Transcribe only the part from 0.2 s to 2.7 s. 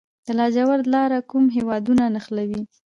د لاجوردو لاره کوم هیوادونه نښلوي؟